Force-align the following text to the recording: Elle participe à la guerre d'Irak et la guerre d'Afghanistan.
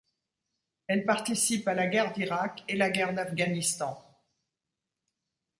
Elle 0.87 1.05
participe 1.05 1.67
à 1.67 1.75
la 1.75 1.85
guerre 1.85 2.11
d'Irak 2.11 2.63
et 2.67 2.75
la 2.75 2.89
guerre 2.89 3.13
d'Afghanistan. 3.13 4.03